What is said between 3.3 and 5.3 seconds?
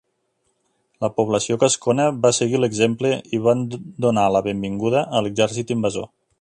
i van donar la benvinguda a